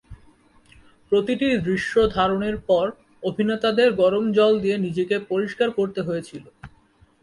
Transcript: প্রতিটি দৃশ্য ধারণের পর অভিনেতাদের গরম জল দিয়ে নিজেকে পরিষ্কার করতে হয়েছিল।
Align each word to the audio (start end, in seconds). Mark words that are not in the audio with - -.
প্রতিটি 1.11 1.47
দৃশ্য 1.59 1.93
ধারণের 2.15 2.55
পর 2.69 2.85
অভিনেতাদের 3.23 3.89
গরম 3.93 4.25
জল 4.31 4.53
দিয়ে 4.59 4.77
নিজেকে 4.77 5.15
পরিষ্কার 5.31 5.69
করতে 5.71 5.99
হয়েছিল। 6.01 6.43